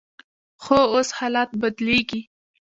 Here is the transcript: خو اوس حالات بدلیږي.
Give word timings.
خو 0.63 0.77
اوس 0.93 1.09
حالات 1.17 1.49
بدلیږي. 1.61 2.21